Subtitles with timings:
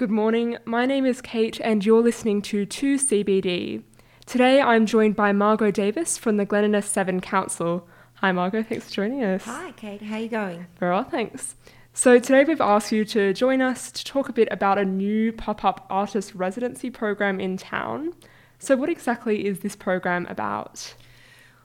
[0.00, 0.56] Good morning.
[0.64, 3.82] My name is Kate, and you're listening to 2CBD.
[4.24, 7.86] Today I'm joined by Margot Davis from the Glen Innes Severn Council.
[8.14, 8.62] Hi, Margot.
[8.62, 9.44] Thanks for joining us.
[9.44, 10.00] Hi, Kate.
[10.00, 10.66] How are you going?
[10.78, 11.54] Very well, thanks.
[11.92, 15.34] So today we've asked you to join us to talk a bit about a new
[15.34, 18.14] pop-up artist residency program in town.
[18.58, 20.94] So what exactly is this program about?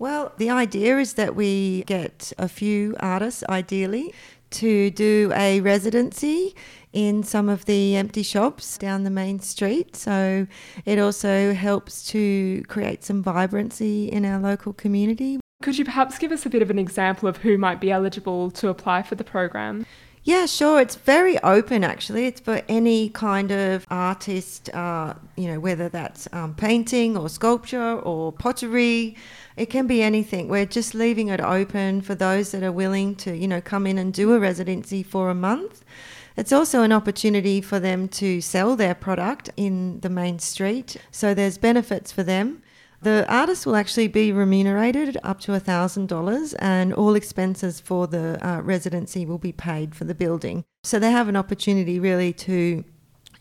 [0.00, 4.12] Well, the idea is that we get a few artists, ideally,
[4.50, 6.54] to do a residency
[6.92, 9.94] in some of the empty shops down the main street.
[9.94, 10.46] So
[10.84, 15.38] it also helps to create some vibrancy in our local community.
[15.62, 18.50] Could you perhaps give us a bit of an example of who might be eligible
[18.52, 19.84] to apply for the program?
[20.22, 20.80] Yeah, sure.
[20.80, 22.26] It's very open, actually.
[22.26, 28.00] It's for any kind of artist, uh, you know, whether that's um, painting or sculpture
[28.00, 29.16] or pottery.
[29.56, 30.48] It can be anything.
[30.48, 33.96] We're just leaving it open for those that are willing to, you know, come in
[33.96, 35.82] and do a residency for a month.
[36.36, 40.98] It's also an opportunity for them to sell their product in the main street.
[41.10, 42.62] So there's benefits for them.
[43.00, 48.60] The artist will actually be remunerated up to $1,000 and all expenses for the uh,
[48.60, 50.64] residency will be paid for the building.
[50.82, 52.84] So they have an opportunity really to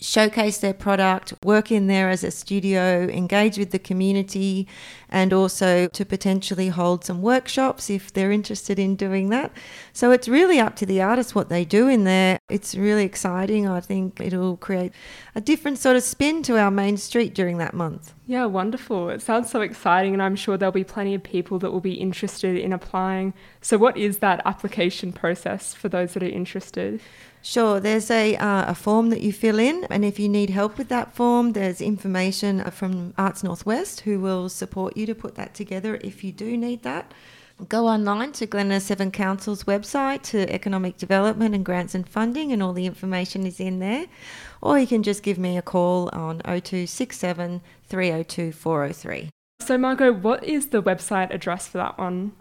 [0.00, 4.66] showcase their product, work in there as a studio, engage with the community,
[5.08, 9.52] and also to potentially hold some workshops if they're interested in doing that.
[9.92, 12.38] So it's really up to the artist what they do in there.
[12.48, 13.68] It's really exciting.
[13.68, 14.92] I think it'll create
[15.34, 18.14] a different sort of spin to our main street during that month.
[18.26, 19.10] Yeah, wonderful.
[19.10, 21.94] It sounds so exciting, and I'm sure there'll be plenty of people that will be
[21.94, 23.34] interested in applying.
[23.60, 27.00] So, what is that application process for those that are interested?
[27.42, 30.78] Sure, there's a, uh, a form that you fill in, and if you need help
[30.78, 35.54] with that form, there's information from Arts Northwest who will support you to put that
[35.54, 37.12] together if you do need that.
[37.68, 42.52] Go online to Glen Innes Severn Council's website to economic development and grants and funding,
[42.52, 44.06] and all the information is in there.
[44.60, 49.30] Or you can just give me a call on 0267 302 403.
[49.60, 52.32] So, Margot, what is the website address for that one?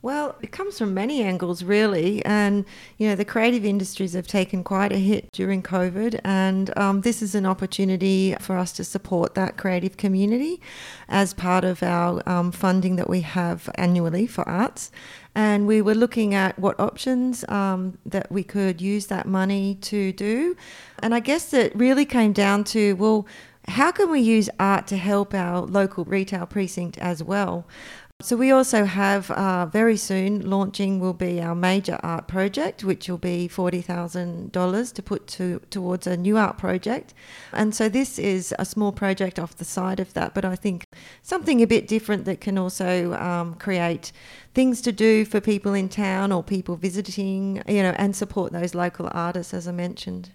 [0.00, 2.24] Well, it comes from many angles, really.
[2.24, 2.64] And,
[2.98, 6.20] you know, the creative industries have taken quite a hit during COVID.
[6.22, 10.60] And um, this is an opportunity for us to support that creative community
[11.08, 14.92] as part of our um, funding that we have annually for arts.
[15.34, 20.12] And we were looking at what options um, that we could use that money to
[20.12, 20.56] do.
[21.00, 23.26] And I guess it really came down to, well,
[23.66, 27.66] how can we use art to help our local retail precinct as well?
[28.20, 33.08] So we also have uh, very soon launching will be our major art project, which
[33.08, 37.14] will be forty thousand dollars to put to towards a new art project,
[37.52, 40.82] and so this is a small project off the side of that, but I think
[41.22, 44.10] something a bit different that can also um, create
[44.52, 48.74] things to do for people in town or people visiting, you know, and support those
[48.74, 50.30] local artists, as I mentioned.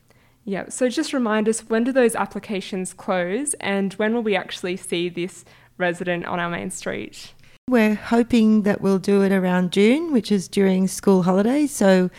[0.46, 0.70] Yeah.
[0.70, 5.10] So just remind us when do those applications close, and when will we actually see
[5.10, 5.44] this
[5.78, 7.34] resident on our main street?
[7.70, 11.72] We're hoping that we'll do it around June, which is during school holidays.
[11.72, 12.10] So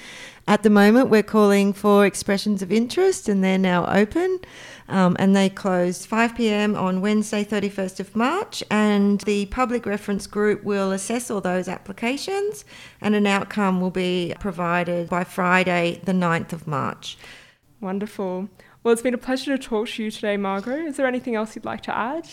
[0.48, 4.38] at the moment, we're calling for expressions of interest, and they're now open.
[4.88, 8.64] Um, and they close 5 pm on Wednesday, 31st of March.
[8.70, 12.64] And the public reference group will assess all those applications,
[13.02, 17.18] and an outcome will be provided by Friday, the 9th of March.
[17.82, 18.48] Wonderful.
[18.82, 20.86] Well, it's been a pleasure to talk to you today, Margot.
[20.86, 22.26] Is there anything else you'd like to add?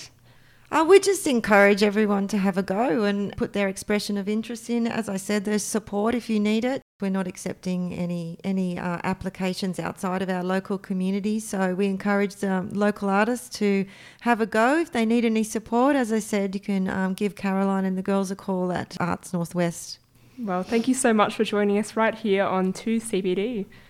[0.72, 4.70] Uh, we just encourage everyone to have a go and put their expression of interest
[4.70, 4.88] in.
[4.88, 6.82] As I said, there's support if you need it.
[7.02, 12.36] We're not accepting any any uh, applications outside of our local community, so we encourage
[12.36, 13.86] the local artists to
[14.22, 14.78] have a go.
[14.78, 18.04] If they need any support, as I said, you can um, give Caroline and the
[18.04, 20.00] girls a call at Arts Northwest.
[20.40, 23.66] Well, thank you so much for joining us right here on 2CBD.